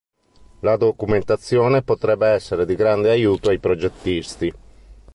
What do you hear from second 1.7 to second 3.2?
potrebbe essere di grande